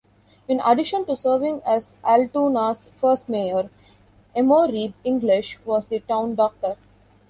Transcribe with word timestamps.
In 0.47 0.61
addition 0.65 1.05
to 1.05 1.15
serving 1.15 1.61
as 1.63 1.93
Altoona's 2.03 2.89
first 2.99 3.29
mayor, 3.29 3.69
Emory 4.35 4.95
English 5.03 5.59
was 5.63 5.85
the 5.85 5.99
town 5.99 6.33
doctor. 6.33 6.75